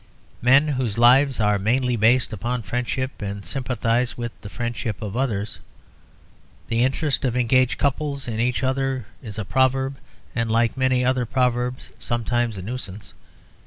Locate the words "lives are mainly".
0.97-1.95